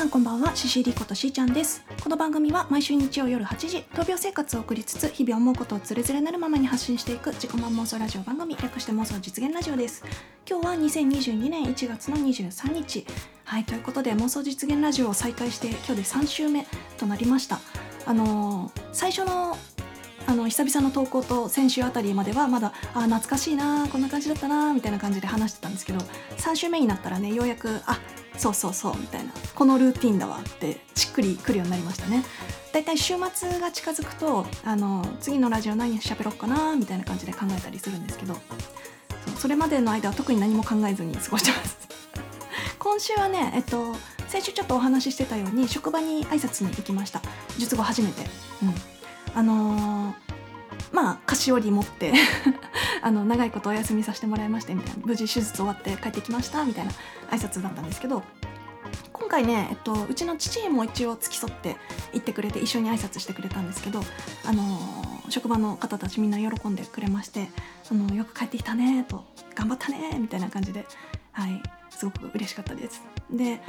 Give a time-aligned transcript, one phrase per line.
[0.00, 1.84] さんこんばんはシシリことしーちゃんです。
[2.02, 10.02] この番組は毎週日曜夜8時闘病生活を送りつつ日々思うことをつれづれなるままに発信していく自己満妄想ラジオ番組略して妄想実現ラジオです。
[10.48, 13.04] 今日は2022年1月の23日。
[13.44, 17.60] はいということで妄想実現ラジオを再開して今日で3週目となりました。
[18.06, 19.58] あのー最初の
[20.26, 25.98] あの久々の投稿と先週あたりまではまだあ懐かしいなこんな感じだったなみたいな感じで話してたんですけど
[26.36, 27.98] 3週目になったらねようやくあ
[28.40, 29.32] そうそうそうみたいな。
[29.54, 32.24] このルーティンだわってしっくりくるようになりましたね。
[32.72, 38.34] だいたい週末が近づくとあの次のラジオ何喋ろうかなみたいな感じで考えたりするんですけど。
[39.34, 41.76] そそれまでの間は特に何も考えずに過ごしてます。
[42.78, 43.94] 今週はねえっと
[44.28, 47.20] 先週ちょっとお話ししてたように職場に挨拶に行きました。
[47.58, 48.24] 術後初めて。
[48.62, 48.74] うん。
[49.34, 50.29] あのー
[50.92, 52.12] まあ菓子折り持って
[53.02, 56.92] あの長いことお休みさせてもらいましてみたいな無事手術終わって帰ってきましたみたいな
[57.30, 58.22] 挨拶だったんですけど
[59.12, 61.76] 今回ね、えっと、うちの父も一応付き添って
[62.12, 64.02] 行ってくれて一緒に挨拶してくれたんですけど、
[64.44, 67.48] あのー職場の方たちみんな喜んでくれまして
[67.90, 69.24] 「あのよく帰ってきたね」と
[69.54, 70.86] 「頑張ったね」みたいな感じで、
[71.32, 71.62] はい、
[72.00, 73.02] すごく嬉しかったです。
[73.30, 73.60] で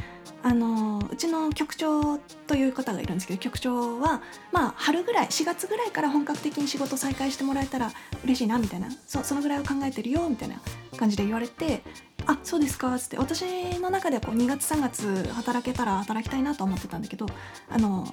[0.42, 7.92] あのうちの局長という方がいるんですけど局長はまあ春ぐらい4月ぐらいから本格的に仕事再開してもらえたら
[8.24, 10.62] 嬉しいなみたいなそそのぐらいを考えてるよみたいな
[10.98, 11.84] 感じで言われて
[12.26, 13.44] 「あそうですか」っつって私
[13.80, 17.26] の中ではこう2月3月働けたら働きたいなと思ってたんだけど
[17.70, 18.08] あの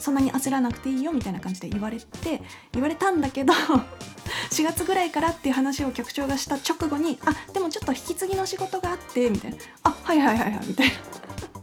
[0.00, 3.52] そんなに焦らなくていいよみたいな感じで言われて言われたんだけど
[4.50, 10.94] 4月ぐらいからっていう話を局長がした直後に「あでもちょっと引き継ぎの仕事があって」みたいな「あはいはいはいはい」みたいな。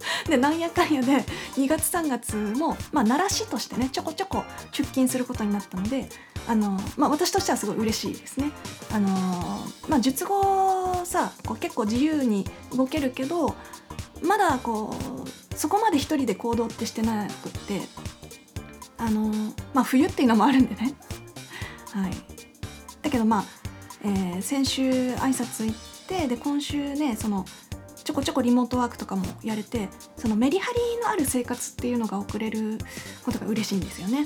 [0.29, 1.23] でなんやかんやで
[1.55, 6.09] 2月3月も、まあ、慣らしとしてねちょこちょこ出勤することになったので
[6.47, 8.51] あの、まあ、私としてはすごい嬉しいですね。
[8.91, 9.09] あの
[9.87, 13.55] まあ、術後さこう結構自由に動けるけど
[14.21, 14.95] まだこ
[15.25, 17.81] うそこまで一人で行動ってしてなくって
[18.97, 19.31] あの
[19.73, 20.93] まあ冬っていうのもあるんでね。
[21.93, 22.11] はい、
[23.01, 23.43] だけどまあ、
[24.03, 25.75] えー先週挨拶行っ
[26.07, 27.45] てで今週ねその
[28.03, 32.77] ちょこちょこリモートワークとかもやれてそのメリハリのある生活っていうのが送れる
[33.25, 34.19] ことが嬉しいんですよね。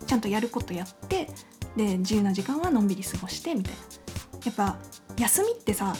[0.00, 1.28] うん、ちゃんとやることやって
[1.76, 3.80] で自由な時間はのんびり過ごしてみたいな。
[4.44, 4.76] やっぱ
[5.18, 5.94] 休みってさ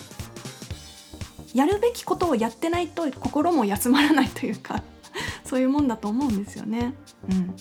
[1.54, 4.82] やるべきことをやってないと心も休まらないというか
[5.44, 6.94] そういうもんだと思うんですよね。
[7.30, 7.56] うん、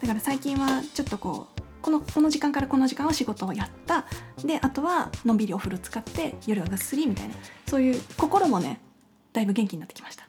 [0.00, 4.06] だから最近はちょっとこうこのこの時間からこの時間は仕事をやった。
[4.42, 7.34] であとはのんびりお風呂使って夜はぐっすりみたいな。
[7.68, 8.80] そういう心もね
[9.32, 10.26] だいぶ元気になってきました。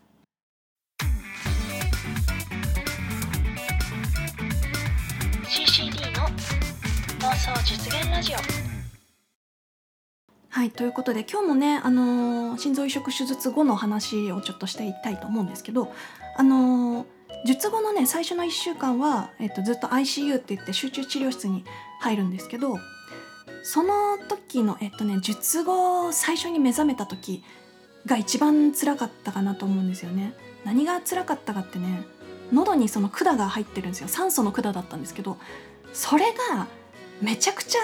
[5.48, 6.28] CCD の
[7.20, 8.38] 妄想実現ラジオ。
[10.50, 15.94] はいということで今日もね、あのー心臓移植手術後の話をちょっとしていきたいと思うんですけど、
[16.38, 17.15] あのー
[17.46, 21.64] 術後のね最初の1週間は、えっと、ずっと ICU って言って集中治療室に
[22.00, 22.78] 入るんですけど
[23.64, 27.44] その時の、えっとね、術後最初に目覚めた時
[28.06, 30.34] が一番辛かったかなと思うんですよね。
[30.64, 32.04] 何が辛かったかってね
[32.52, 34.08] 喉にその管が入ってるんですよ。
[34.08, 35.38] 酸素の管だったんですけど
[35.94, 36.68] それが
[37.22, 37.80] めちゃくちゃ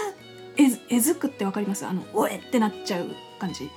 [0.58, 1.86] えずえずくってわかります？
[1.86, 3.08] あのおえってなっちゃう
[3.40, 3.70] 感じ。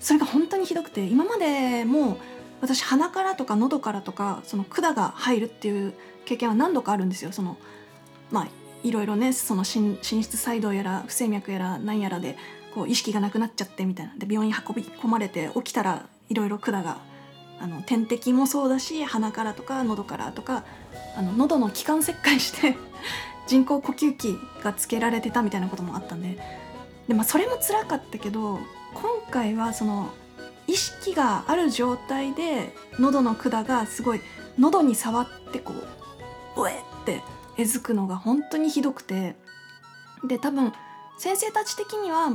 [0.00, 2.18] それが本当にひどくて今までも
[2.60, 5.94] 私鼻からとか喉からとかその管が入るっていう
[6.24, 7.32] 経験は何度かあるんですよ。
[7.32, 7.56] その
[8.30, 8.48] まあ
[8.82, 12.36] いろいろねその心室細動やら不整脈やら何やらで
[12.74, 14.14] こう意識がなくなっちゃってみたいな。
[14.16, 16.98] で病院運び込まれて起きたらいろいろ管が
[17.58, 20.64] あの点滴もそうだし鼻からとか喉からとか
[21.16, 22.76] あの喉の気管切開して
[23.48, 26.38] 人工呼吸器がつけられてたみたいなこともあったんで。
[27.08, 28.58] で、まあ、それも辛かったけど
[28.94, 30.10] 今回はその
[30.66, 34.20] 意識がある状態で喉の管がすごい
[34.58, 35.86] 喉に触ってこう
[36.60, 37.22] 「おえ!」って
[37.56, 39.36] えずくのが本当にひどくて
[40.24, 40.72] で多分
[41.18, 42.30] 先生たち的には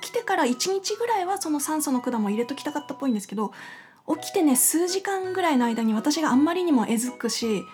[0.00, 3.52] 起きてから1日ぐらいはその酸素の管も入れときたかったっぽいんですけど
[4.08, 7.64] 起きてね数時間ぐらいの間に私があんまりにもえずくし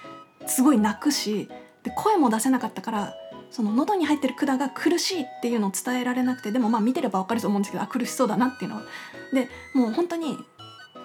[0.46, 1.48] すごい泣くし
[1.82, 3.14] で声も出せなかったから
[3.50, 8.82] その喉に入ってる管が苦しいっていうのを伝えられなくてでもまあ見てれば分かると思うんですけどあ苦しそうだなっていうのは。
[9.32, 10.38] でもう本当に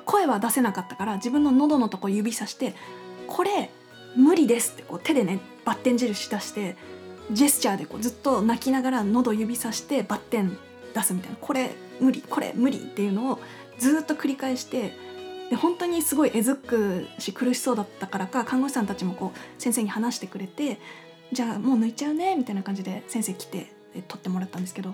[0.05, 2.75] 声は出せなかったから自分の喉のとこ指さして
[3.27, 3.69] 「これ
[4.15, 6.75] 無理です」ってこう手でねバッテン印出して
[7.31, 10.57] ジェスチャーでこうずっと泣きながら喉指さしてバッテン
[10.93, 13.39] 出すみたいな「これ無理これ無理」っていうのを
[13.77, 14.93] ずっと繰り返して
[15.49, 20.79] で本当にすごいえずくし苦しそうだったからか看護師さんたちもこう先生に話してくれて
[21.31, 24.93] じゃあもう抜いちゃうねみたいな感じで先生来てで取ってもらったんですけど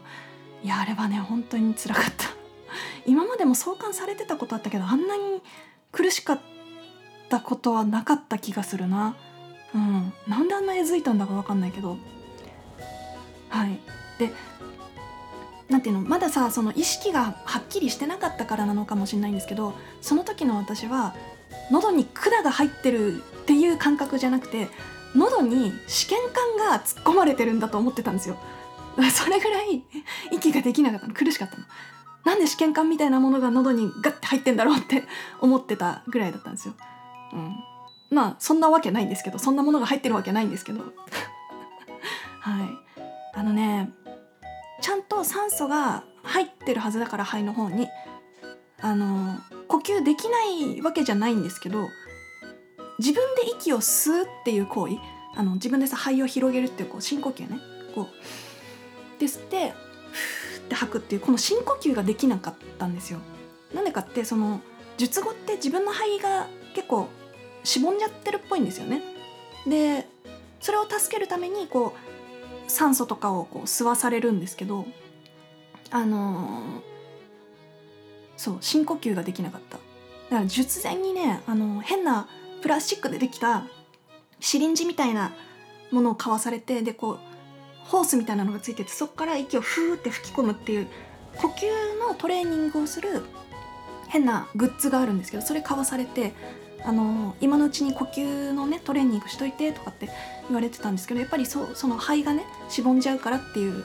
[0.64, 2.28] いやあれはね本当に辛かった。
[3.06, 5.42] 今までも創刊されてたことあったけどあんなに
[5.92, 6.40] 苦しかっ
[7.30, 9.16] たことはなかった気がするな。
[9.74, 10.14] うん。
[10.28, 11.98] なんであんなえずいたんだか分かんないけど。
[13.50, 13.80] はい。
[14.20, 14.34] で
[15.70, 21.14] なんていうのまださその意識がはっきりしてなかったからなのかもしれないんですけどその時の私は
[21.72, 24.70] 喉に管が入ってるっていう感覚じゃなくて
[25.18, 28.38] 喉に試験管が突っ込まれてるんだと思ってたんですよ。
[29.12, 29.84] それぐらい
[30.32, 31.14] 息ができなかったの。
[31.14, 31.64] 苦しかったの。
[32.26, 35.06] なんで試験管みたいなものが喉にガッて入ってんだろうって
[35.40, 36.74] 思ってたぐらいだったんですよ、
[37.32, 37.56] うん、
[38.10, 40.82] まあそんなわけないんですけどそんなものが入ってるわけないんですけど。
[42.42, 42.70] はい。
[43.34, 43.92] あのね
[44.82, 47.88] ちゃんと酸素が入ってるはずだから肺の方に。
[48.80, 51.90] あの呼吸できないわけじゃないんですけど
[53.00, 54.96] 自分で息を吸うっていう行為
[55.36, 57.60] あの自分でさ肺を広げるっていうこう深呼吸ね
[57.94, 59.74] こうで吸って
[60.12, 63.20] ふーって吐くっていうこの深呼吸ができなかったんですよ。
[63.74, 64.62] なんでかってその
[64.98, 67.08] 術後って自分の肺が結構
[67.64, 69.02] しぼんじゃってるっぽいんですよね。
[69.68, 70.08] で
[70.60, 71.94] それを助けるためにこ
[72.68, 74.86] う酸素とかをこう吸わされるんですけど
[75.92, 76.82] あのー、
[78.36, 79.82] そう深呼吸ができなかっただ
[80.38, 82.28] から術前にねあの変な
[82.62, 83.64] プラスチックでできた
[84.40, 85.34] シリンジみたいな
[85.92, 87.20] ものを買わされてでこう
[87.86, 90.88] ホースみたいなのがついててそこから息をフーって吹き込むっていう
[91.36, 91.66] 呼吸
[92.00, 93.22] のトレーニングをする
[94.10, 96.34] 変なグッズがあるんですけどそれ買わされて
[96.84, 100.10] あの今のうちに呼吸のねトレーニングしといてとかって
[100.48, 103.84] 言われてたんですけどやっぱりそその肺がねしぼんじゃうからっていう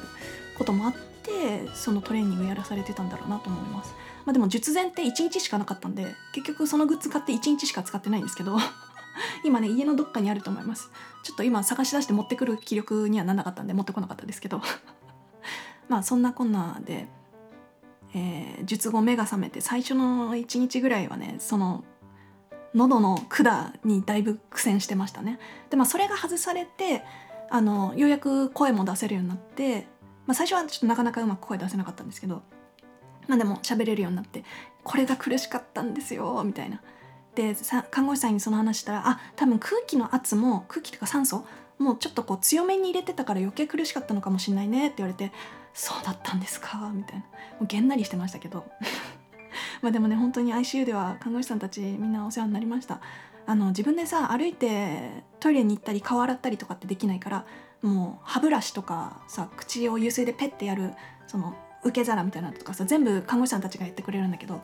[0.59, 3.95] こともあってそのトレーニングやらされてたんだろうなと思います。
[4.25, 8.57] まあ、でも術前って1日しかなかったんで結局そのグッズ買って1日しか使ってないんですけど
[9.45, 10.91] 今ね家のどっかにあると思います。
[11.23, 14.61] ちょっと今探し出して持ってくる気力にはならなかったんで持ってこなかったですけど。
[15.89, 17.09] まあそんなこんなで、
[18.15, 21.85] えー、術後目が覚めて最初の1日ぐらいはねその
[22.75, 25.39] 喉の管にだいぶ苦戦してましたね。
[25.71, 27.05] でまあそれが外されて
[27.51, 29.87] あのようやく声も出せるようになって、
[30.27, 32.43] まあ、最初はちょっとなかなかうまく声出せなかったんですけど
[33.29, 34.45] まあでも喋れるようになって
[34.85, 36.81] これが苦しかったんですよみたいな。
[37.35, 37.57] で
[37.91, 41.47] 看護師さんにその話したらあ多分空気の圧も空気とか酸素
[41.79, 45.33] もうちょっとこう強めに入れてたから余計苦しかったのかもしれないねって言われて
[45.73, 47.21] そうだったんですかみたいな。
[47.23, 47.27] も
[47.63, 48.67] うげんなりしてましたけど。
[49.81, 53.01] まあでもね本当に ICU では看護師さんたちみんなお世話になりました。
[53.47, 57.45] あの自分でさ歩いてトイレに行ったり顔洗ったりとかってできないから
[57.83, 60.93] もう歯ブラシとかさ口を油水でペッてやる
[61.27, 64.63] その受け皿みたいなのとかさ全部看護師さんたちがやってくれるんだけど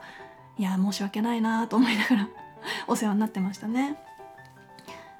[0.56, 2.29] いや申し訳ないなと思いながら
[2.87, 3.97] お世話になってましたね。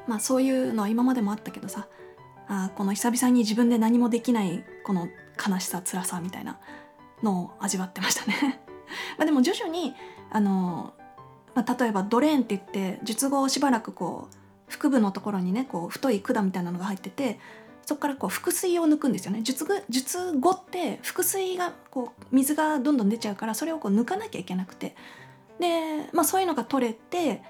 [0.07, 1.87] まあそういうのは今までもあったけどさ
[2.49, 5.09] あこの久々に自分で何もできないこの
[5.47, 6.59] 悲しさ辛さみたいな
[7.23, 8.61] のを味わってましたね。
[9.19, 9.95] までも徐々に
[10.31, 10.95] あの、
[11.55, 14.37] まあ、例えばドレーンって言って術後しばらくこう
[14.71, 17.39] 腹部のところにねこう太い管みたいなのが入ってて
[17.89, 19.41] そこからこう腹水を抜くんですよね。
[19.41, 24.95] 術後術後って腹水がこう水がどんどん出ちゃうからそれをこう抜かなきゃいけなくて。
[25.59, 27.43] で、まあ、そういうのが取れて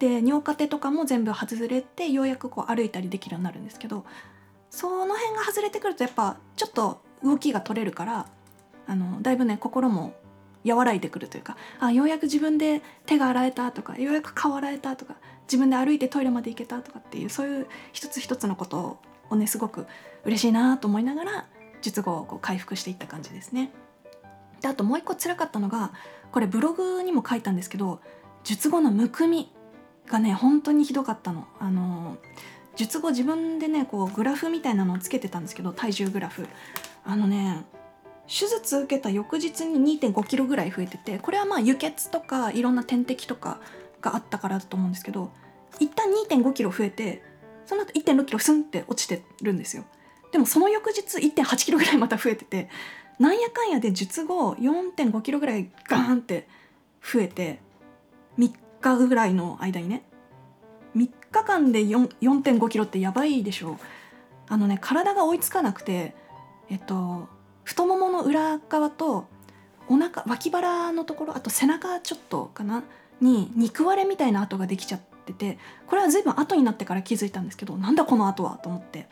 [0.00, 4.04] で尿カテとかも全部外れてようやくこう歩いたりできるようになるんですけど
[4.68, 8.26] その辺が外れてくるとやっぱちょっと動きが取れるから
[8.88, 10.12] あのだいぶね心も
[10.66, 18.98] 和らいでくるというかあようやく自分で手が洗えたとかようやく顔洗えたとか自分で歩いてトイレまで行けたとかっていうそういう一つ一つのこと
[19.30, 19.86] をねすごく
[20.24, 21.46] 嬉しいなと思いながら
[21.82, 23.70] 術後をこう回復していった感じですね。
[24.60, 25.92] であともう一個辛かったのが
[26.32, 28.00] これブログにも書いたんですけど
[28.44, 29.52] 術後のむくみ
[30.06, 31.46] がね本当にひどかったの。
[31.58, 32.16] あの
[32.76, 36.48] 術後自分でねこうグラフみたいなのをつけてたんですけど体重グラフ
[37.04, 37.64] あのね
[38.26, 43.60] 手術受けた翌日に2 5キロぐらい増えててこれはまあ輸血とかいろんな点滴とか
[44.00, 45.30] があったからだと思うんですけど
[45.78, 47.22] 一旦2 5キロ増えて
[47.66, 49.84] その後1 6キロスンって落ちてるんですよ。
[50.32, 52.68] でもその翌日1 8キロぐらいまた増えてて
[53.18, 56.48] なんやかんやで術後4 5キロぐらいガーンって
[57.00, 57.60] 増えて
[58.38, 60.02] 3日ぐらいの間にね
[60.96, 63.78] 3日間で4 5キロってやばいでしょ
[64.48, 66.14] あのね体が追いつかなくて
[66.68, 67.28] えっと
[67.62, 69.26] 太ももの裏側と
[69.88, 72.82] お腹脇腹のところあと背中ちょっとかな
[73.20, 79.08] に肉割れみたいな跡ができちゃっっててこれは随分後になってから気づいたんですけどなんだこの跡はと思って。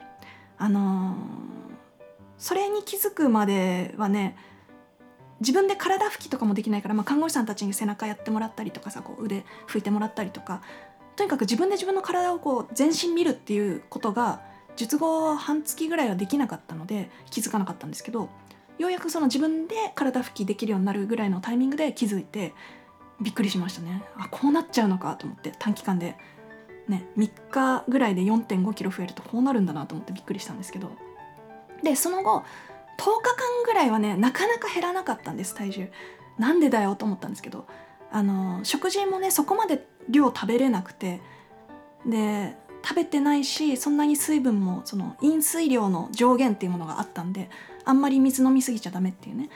[0.58, 1.16] あのー、
[2.38, 4.36] それに気づくまではね
[5.40, 10.62] 自分で体拭きとかもできないから、まあ、看護師さんたちに背中やってもらったりとかさこう腕拭いてもらったりとか
[11.16, 14.40] とにかく自分で自分の体をこう全身見るっていうことが
[14.76, 18.28] 術後半月ぐらいはできなかったので気づかなかったんですけど
[18.78, 22.54] ようやくその自分で体拭きできるようになるぐらいのタイミングで気づいて
[23.20, 24.02] びっくりしましたね。
[24.16, 26.16] あこうなっちゃうのかと思って短期間で。
[26.88, 30.90] ね3日ぐらいで4 5キロ増えるとこうなるんだなと思ってびっくりしたんですけど。
[31.82, 32.40] でその後
[32.98, 35.88] 10日間ぐらいはねなかなか減らなかったんです体重。
[36.38, 37.66] なんでだよと思ったんですけど。
[38.14, 41.20] あの食事もねそこまで量食べれなくて。
[42.04, 47.48] で食べてないしそんなに水分もその飲水量の上限っていうものがあったんで
[47.84, 49.50] あんまり水飲みすぎちゃダメっていうね。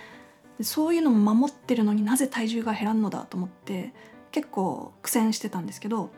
[0.59, 3.93] でそういうのも守ってるのになぜ体重が減らんのだと思って
[4.33, 6.11] 結構苦戦してたんですけど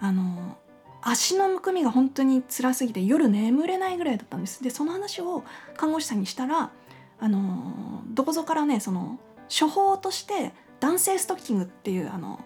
[0.00, 0.56] あの
[1.02, 4.62] 足のむくみが本当に辛すぎて夜眠れないぐらいだったんです。
[4.62, 5.44] でその話を
[5.76, 6.70] 看護師さんにしたら
[7.18, 9.18] あのどこぞからねその
[9.48, 12.40] 処方として男性ストッキングっていうあの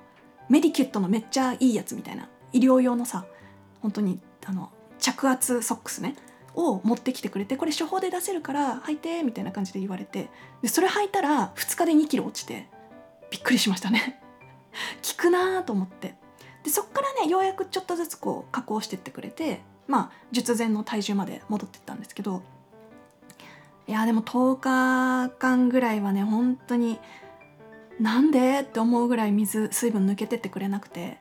[0.49, 3.27] メディキュットのめっちゃいいやつみたいな医療用のさ
[3.81, 6.15] 本当にあの着圧ソックスね。
[6.55, 10.29] を持ってきてくれてこれ処方で出せるから履いてみたいな感じで言われて
[10.63, 12.69] でそれ履いたら2日で2キロ落ちて
[13.31, 14.21] びっくりしましたね。
[15.03, 16.15] 効くなーと思って。
[16.63, 22.43] でそっからねようやくちょっとずつこう加工してってくれてまあ術前の体重まで戻ってったんですけど
[23.87, 26.99] いやでも10日間ぐらいはね本当に
[28.01, 31.19] なんでって思うぐらい水水分抜けてってくれなくて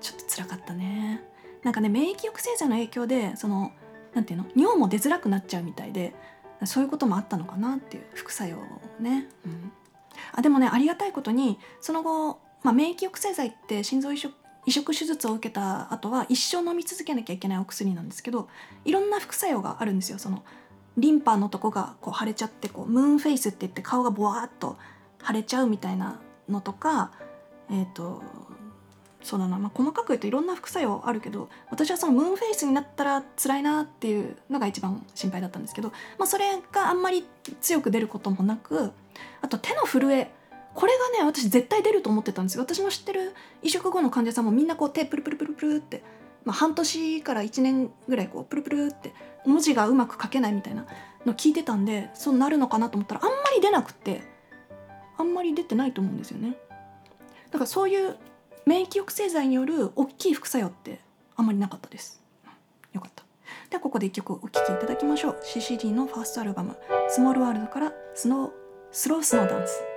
[0.00, 1.24] ちょっと辛かったね。
[1.62, 3.72] なんかね免疫抑制剤の影響でその
[4.16, 4.46] なんていうの？
[4.56, 6.14] 尿も出づらくなっちゃうみたいで
[6.64, 8.56] そういうこともあったのかなっていう副作用
[8.98, 9.70] ね、うん、
[10.32, 18.48] あでもねありがたいことにその後、まあ、免疫抑制剤って心臓移植移植手術を受けた後は一生飲み続けなきゃいけないお薬なんですけど
[18.86, 20.18] いろんな副作用があるんですよ。
[20.18, 20.42] その
[20.96, 24.78] リンパのとこがこう腫れちゃってこうムーンフェイスって言って顔がボワーっと
[25.24, 27.12] 腫れちゃうみたいなのとか
[27.70, 28.22] えっ、ー、と
[29.22, 37.24] そうだな、まあ、細かく言うといろんな副作用あるけど私はそのムーンフェイスになったら辛いなっていうのが一番心配だったんですけど、まあ、それがあんまり
[37.60, 38.92] 強く出ることもなく
[39.42, 40.32] あと手の震え。
[40.74, 42.62] これがね私絶対出ると思ってたんですよ。
[42.62, 46.02] 私の知ってる移植後の患者さんもみんなこう手プルプルプルプルって、
[46.44, 49.14] まあ、半年から1年ぐらいこうプルプルって
[49.46, 50.84] 文字がうまく書けないみたいな
[51.24, 54.20] の聞いてたんでそうなるのかなと思ったらあんまり出なくて
[55.16, 56.56] あんまり出てないと思うんですよね。
[57.50, 58.16] だからそういう
[58.66, 60.98] 免疫抑制剤による大きい副作用って
[61.36, 62.20] あんまりなかったです。
[62.92, 63.22] よかった。
[63.70, 65.40] ではここで一曲お聴きいただきましょう。
[65.40, 66.76] CCD のファーストアルバム
[67.08, 68.52] 「スモールワールド」からスノー
[68.90, 69.95] スロースノーダンス。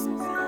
[0.00, 0.39] Susan.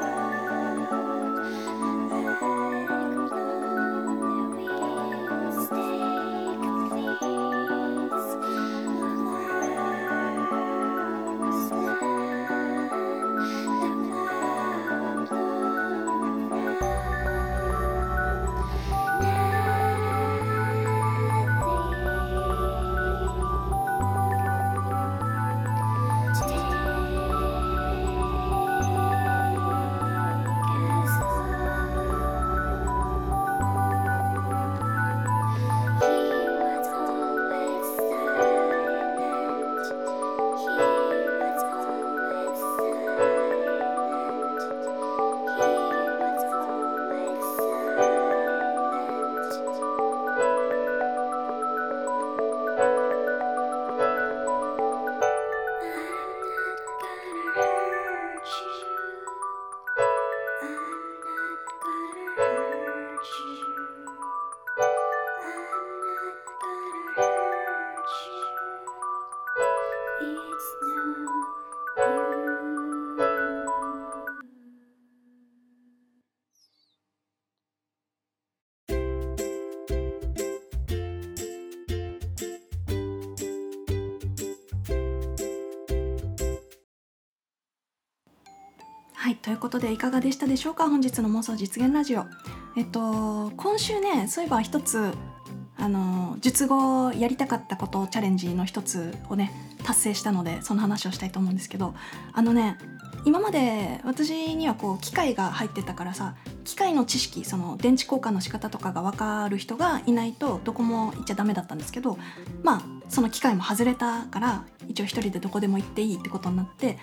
[89.62, 90.88] ことでいかがでしたでしょうか？
[90.88, 92.25] 本日の妄想実現ラジオ。
[92.76, 95.12] えっと今週ねそういえば一つ
[95.78, 99.52] あの術後やりたかったことチャレンジの一つをね
[99.85, 101.95] 達成したのでその話をしたいと思うんですけど。
[102.33, 102.76] あのね
[103.25, 112.19] 今まで私にはこう機械が入ってたからさ機械の知識その電池交換の仕方とかが分かる人がいないとどこも行っちゃダメだったんですけど
[112.64, 116.99] まあその機械も外れたから一応一人でどこでも行っていいってことになって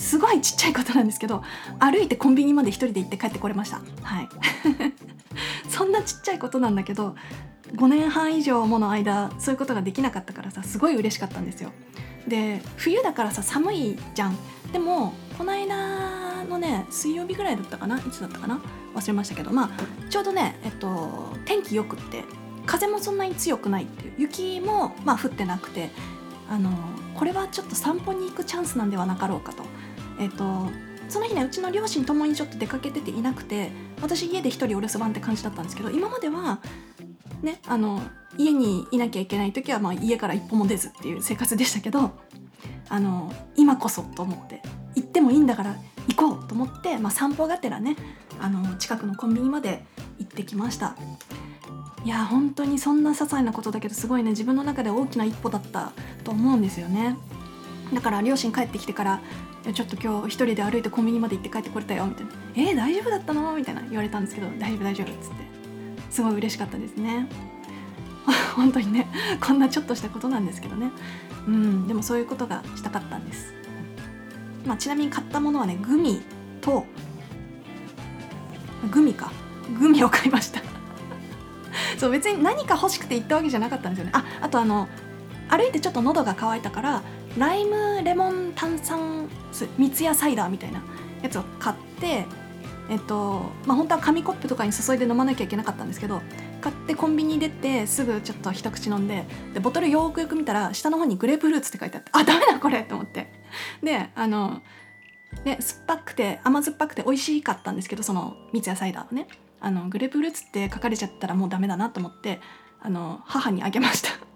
[0.00, 1.44] すごいちっちゃいことなんですけど
[1.78, 3.80] 歩いてコンビニまで一人で行って帰ってこれました。
[4.02, 4.28] はい。
[5.68, 7.14] そんなちっちゃいことなんだけど
[7.74, 11.70] 5年半以上もの間そういうことができなかったからさすごい嬉しかったんですよ。
[12.26, 14.36] で冬だからさ寒いじゃん。
[14.72, 17.98] でもこの間のね水曜日ぐらいだったかな？
[17.98, 18.60] いつだったかな？
[18.94, 19.52] 忘れましたけど。
[19.52, 19.70] まあ
[20.08, 22.24] ちょうどねえっと天気よくって
[22.66, 24.12] 風もそんなに強くないっていう。
[24.18, 25.90] 雪もまあ降ってなくて
[26.48, 26.70] あの
[27.14, 29.62] これはちょっと散歩に行くチャンスなんではなかろうかと。
[30.20, 30.68] えっと
[31.08, 36.60] その日ねうちの両親ともにちょっと出かけてていなくて私家で一人お留守番って感じだったんですけど今までは
[37.42, 38.00] ねあの
[38.38, 42.12] 家にいなきゃいけない時は、まあ、家から一歩も出ずっていう生活でしたけど
[42.88, 44.62] あの今こそと思って
[44.94, 45.76] 行ってもいいんだから
[46.08, 47.96] 行こうと思って、まあ、散歩がてらね
[48.40, 49.84] あの近くのコンビニまで
[50.18, 50.96] 行ってきました。
[52.02, 55.92] いや本当にそんな些細なことだけどすごいね自分の中で大きな一歩だった
[56.24, 57.16] と思うんですよね。
[57.92, 59.20] だから両親帰ってきてから
[59.66, 65.50] 「やちょっと今日一人で歩いてコンビニまで行って帰ってこれたよ」みたいな「えー、大丈夫だったの?」みたいな言われたんですけど「大丈夫大丈夫」っつって。
[66.10, 67.28] すごい嬉しかったですね。
[68.54, 69.06] 本当にね
[69.40, 70.90] こんなちょっとしたことなんですけどね。
[71.46, 73.54] うんでもそういうことがしたかったんです。
[74.66, 76.20] まあちなみに買ったものはねグミ
[76.60, 76.84] と
[78.90, 79.30] グミか。
[79.78, 80.60] グミを買いました。
[81.96, 84.12] そう別に何か欲しくて行ったわけじゃなかったんですよね。
[84.14, 84.88] ああとあの
[85.48, 87.02] 歩いてちょっと喉が渇いたから
[87.38, 90.82] ライムレモン炭酸三ツ矢サイダーみたいな
[91.22, 92.26] やつを買って
[92.88, 96.22] えっとまあ本当は紙コップとかに注いで飲まなきゃいけなかったんですけど
[96.60, 103.32] 買ってコンビニ出てすぐちょっと一口飲んででボトルよくよく見たら下の方にグレープフルーツって書いてあってあダメだこれと思って。
[103.82, 104.62] であの
[105.44, 109.28] で酸っぱくて甘酸っぱくて美味しかったんですけどその三ツ矢サイダーはね。
[109.62, 112.40] あのグレープフルーツって書かれちゃったらもうダメだなと思って
[112.80, 114.29] あの母にあげました。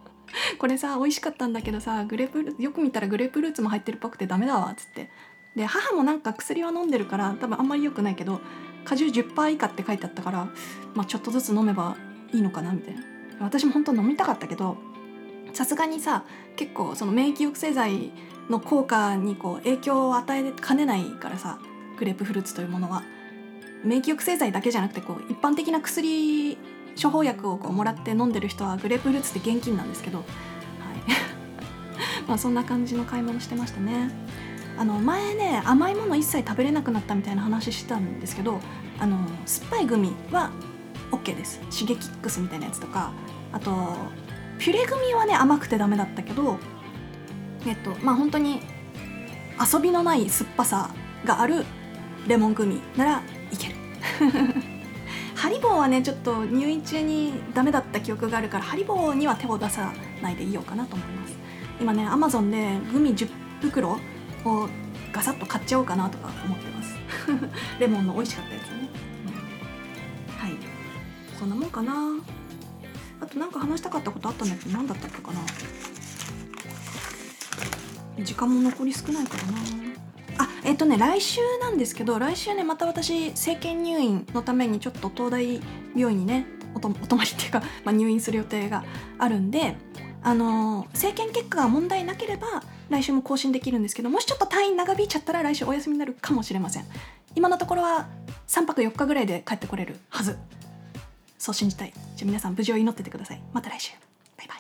[0.59, 5.11] これさ美味しかったんだけどさグレープよく見たらグレープフルーツも入ってるっぽくてダメだわっつって。
[5.57, 8.41] で母もなんか薬は飲んでるから多分あんまり良くないけど
[8.85, 10.49] 果汁10%以下って書いてあったから、
[10.95, 11.97] まあ、ちょっとずつ飲めば
[12.33, 13.03] いいのかなみたいな。
[13.41, 14.77] 私も本当飲みたかったけど
[15.53, 16.25] さすがにさ
[16.57, 18.13] 結構その免疫抑制剤
[18.49, 21.59] の効果にこう影響を与えかねないからさ
[21.99, 23.03] グレープフルーツというものは。
[23.85, 26.57] 免疫抑制剤だけじゃなくてこう一般的な薬
[27.01, 30.27] 処方薬をこうもらって飲んでる人はグレープフルーツって現金なんですけど、はい。
[32.27, 34.11] まあそんな感じの買い物してましたね。
[34.77, 38.59] あの前ね甘いもの一切食べれなくなったみたいな話してたんですけど
[38.99, 40.51] あの酸っぱいグミは
[41.13, 41.61] OK です。
[41.71, 43.13] シゲキックスみたいなやつとか
[43.53, 43.97] あと
[44.59, 46.59] ピュレグミはね甘くてダメだったけど
[47.67, 48.61] えっとまあ本当に
[49.73, 50.91] 遊びのない酸っぱさ
[51.25, 51.65] がある
[52.27, 54.74] レモングミならいける。
[55.45, 61.37] ハリボーはねちょっと入院中にダメだった記憶があるからハリボーには手を出さないでいようかなと思います。
[61.79, 63.29] 今ねアマゾンでグミ10
[63.61, 63.91] 袋
[64.47, 64.69] を
[65.13, 66.97] ガサッと買っちゃおうかなとか思ってます。
[67.79, 68.89] レモンの美味しかったやつね、
[69.27, 70.49] うん。
[70.49, 70.57] はい。
[71.39, 71.93] そんなもんかな。
[73.21, 75.41] あとなんか話したかったことあったんだけど何だったっけかな。
[78.25, 79.84] 時間も残り少ないからな。
[80.39, 85.61] あえっ、とね来週なんですけど来週ねまた私政権入院のためにちょっと東大
[85.97, 88.85] 病院にねおと お泊まりっていうか、まあ、入院する予定が
[89.19, 89.77] あるんで
[90.23, 96.85] あの政権結果が問題なければ来週も更新できるんですけどもしちょっと退院長引いちゃったら来週お休みになるかもしれません。
[97.37, 98.07] 今のところは
[98.47, 100.39] 3泊4日ぐらいで帰ってこれるはず。
[101.39, 101.93] そう信じたい。
[102.17, 103.43] じゃあ皆さん無事を祈っててください。
[103.53, 103.93] また来週。
[104.39, 104.59] バイバイ。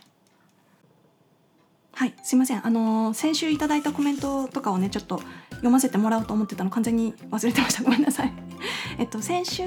[1.94, 2.66] はいすいません。
[2.66, 5.22] あの先週いただいたコメントとかをねちょっと
[5.64, 7.82] 読ませてもらおうと思ってたの完全に忘れてました。
[7.82, 8.32] ごめんなさい。
[9.00, 9.62] えっと先週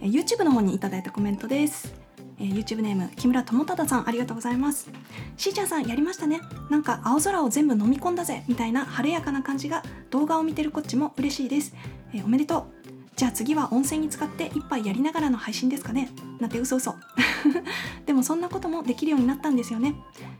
[0.00, 1.94] え YouTube の方にいただいたコメントです。
[2.40, 4.90] えー YouTube ネーム木村智忠さんありがとうございます。
[5.36, 6.40] しーちゃんさんやりましたね。
[6.68, 11.74] なんか青空を全部飲み込んだぜみたいな晴れやかな感じが動画を見てるこっちも嬉しいです、
[12.12, 12.79] えーおめでとう。
[13.20, 16.08] じゃあ次は温泉に使って一杯やりながらの配信ですかね。
[16.38, 16.94] なんて嘘嘘。
[18.06, 19.94] でもそんなこともできるようになったんですよね、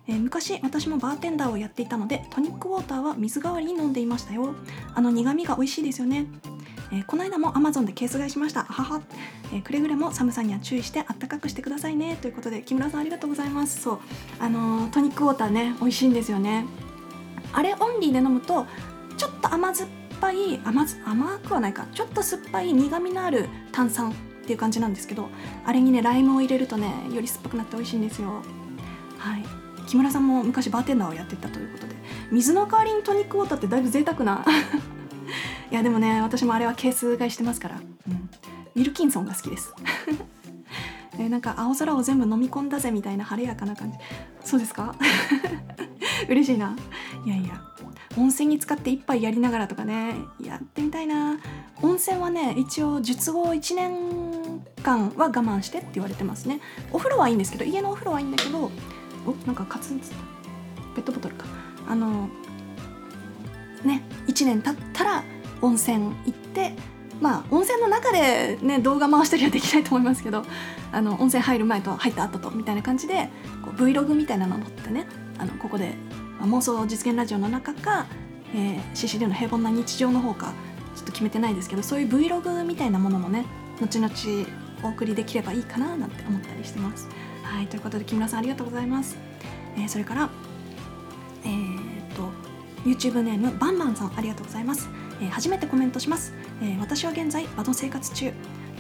[0.06, 4.54] えー昔私もバーテンダーをやっていたのでトニックウォーターは水代わりに飲んでいましたよ。
[4.94, 6.24] あの苦味が美味しいですよね。
[6.90, 8.60] えーこの間も Amazon でケース買いしました。
[8.60, 9.02] あはは、
[9.52, 12.16] えーくれぐれも寒さには注意してあったかくしてくださいね。
[12.22, 13.82] ということで木村さんありがとうございます。
[13.82, 13.98] そう。
[14.38, 16.64] あのートニックウォーターね美味しいんですよね。
[17.52, 18.64] あれオンリーで飲むと
[19.18, 21.86] ちょっと甘酸っぱい甘甘くはないか。
[21.94, 24.14] ちょっと酸っぱい苦みのある炭酸っ
[24.46, 25.28] ていう感じなんですけど
[25.64, 28.42] あれにねライムを入れるとねより酸っぱくなって美味しいんですよ。
[29.18, 29.44] はい。
[29.86, 31.94] 木村さんも昔バーテンダーをやってたということで。
[32.30, 34.44] 水の代わりにトニックウォーターってだいぶ贅沢な。
[35.70, 38.28] いやでもね私もあれはケース買いしてますから、うん、
[38.74, 39.72] ウィルキンソンが好きです。
[41.18, 43.98] えなんか青空を全部飲み込んだぜみたいな晴れやかな感じ。
[44.44, 44.94] そうですか？
[46.28, 46.74] 嬉しいな。
[47.24, 47.60] いやいや。
[48.16, 51.38] 温泉に使って一杯やりながらとかねやってみたいな。
[51.82, 56.60] 温泉はね一応術後1年間は我慢してって言われてますね。
[56.92, 58.70] お風呂はいいんですけど家のお風呂はいいんだけど
[59.26, 60.16] おなんかカツンつった
[60.94, 61.46] ペットボトルか。
[61.88, 62.28] あの
[63.84, 65.24] ね1年経ったら
[65.62, 66.72] 温泉行って
[67.20, 70.44] まあ温泉の中でね動画回したりはできないと思いますけど
[70.92, 73.30] あの温泉入る前と入った後とみたいな感じで
[73.64, 75.06] こう Vlog みたいなのを撮ってね
[75.38, 75.94] あのここで、
[76.40, 78.06] 妄想実現ラジオの中か、
[78.54, 80.52] えー、CCD の平凡な日常の方か
[80.96, 83.44] ちょっと決めてないですけどそういう Vlog みたいなものもね
[83.80, 84.12] 後々
[84.82, 87.08] お送りできればいいかななんて思ったりしてます。
[87.42, 89.16] はいということで木村さんありがとうございます。
[89.76, 90.30] えーそれから
[91.44, 92.30] えー、と
[92.84, 94.88] YouTube ネームバンバンさんありがとうございます、
[95.22, 98.32] えー初めてコメントします、えー私は現在バド生活中、え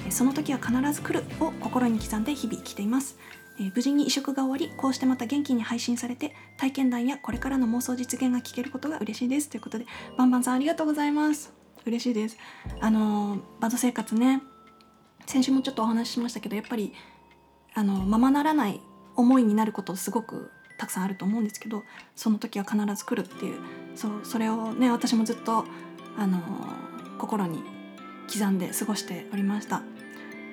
[0.08, 3.16] ーその時は必ず来るを心に刻んで日々生きています、
[3.60, 9.50] え無事に移植が終わりこうしてまた元気に配信されて体験談やこれからの妄想実現が聞けることが嬉しいです。
[9.50, 11.52] ということでバンバンさんありがとうございます。
[11.84, 12.38] 嬉しいです。
[12.80, 14.42] あのーバド生活ね
[15.26, 16.94] 先週もちょっとお話ししましたけどやっぱり
[17.74, 18.80] あのままならない
[19.14, 21.82] 思いになることすごくたくさんあると思うんですけど
[22.16, 23.60] その時は必ず来るっていう
[23.94, 25.64] そうそれをね私もずっと
[26.16, 26.40] あの
[27.18, 27.62] 心に
[28.32, 29.82] 刻んで過ごしておりました。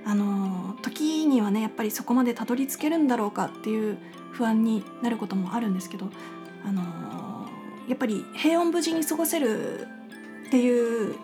[0.06, 1.07] あの時
[1.48, 3.98] はねやっぱりそこまでたどり着けるんだろうかっていう
[4.32, 6.10] 不安になることもあるんですけど
[6.66, 7.48] あの
[7.88, 9.88] やっぱり平穏無事に過ごせる
[10.48, 11.16] っていう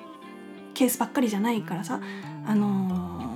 [0.74, 2.02] ケースばっかりじゃないからさ
[2.46, 3.36] あの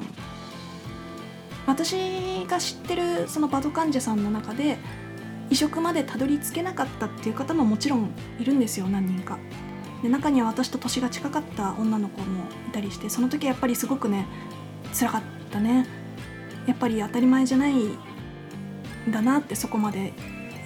[1.67, 4.77] 私が知ってるそのバド患者さんの中で
[5.49, 9.37] 移植までたどり着けなかったっていう方ももちろんいるんですよ何人か。
[10.01, 14.27] で中には私と年が近かった女の子もいたりしてその時はやっぱりすごくね
[14.93, 15.87] 辛かったね
[16.67, 17.97] やっぱり当たり前じゃないん
[19.09, 20.13] だなってそこまで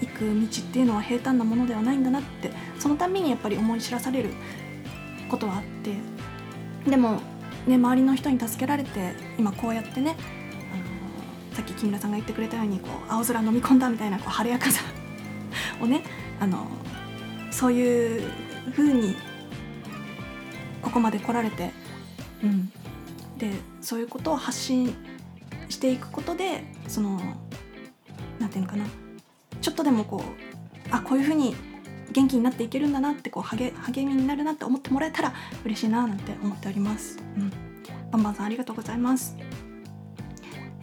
[0.02, 4.30] 行く道っていうのは平坦なものではないんだなってそのたびにやっぱり思い知らされる
[5.30, 7.22] ことはあってでも
[7.68, 10.16] ね周りの人に助けられて今こうやってね
[10.74, 14.82] あのさっき木村さんが言ってくれたようにこう青空飲み込んだみたいなこう晴れやかさ
[15.80, 16.04] をね
[16.42, 16.68] あの
[17.52, 18.24] そういう
[18.72, 19.16] 風に
[20.82, 21.72] ここまで来られて、
[22.44, 22.72] うん、
[23.38, 24.96] でそういうことを発信
[25.82, 27.20] していくことでその
[28.40, 28.86] なんていうのかな。
[29.62, 30.22] ちょっとでもこう
[30.92, 31.56] あこういう風に
[32.12, 35.34] 元気になっていけるんだなってこう励励みになるなって思ってもらえたら
[35.66, 37.18] 嬉しいななんて思っております。
[37.36, 37.50] うん、
[38.12, 39.36] バンバンさんありがとうございます。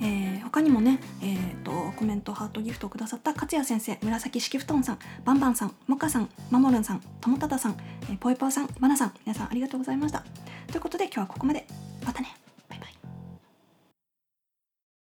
[0.00, 10.24] えー他にもね、えー、とコメントハートギフトをくださった勝也先生紫式布団さんバンバンさんモカさんマモルンさん友忠さん、えー、ぽいぽいさんマナさん皆さんありがとうございました。
[10.68, 11.66] ということで今日はここまで。
[12.04, 12.38] またね。